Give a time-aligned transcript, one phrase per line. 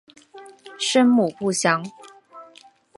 [0.79, 1.85] 生母不详。